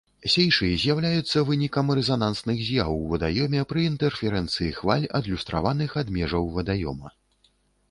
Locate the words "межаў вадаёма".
6.19-7.17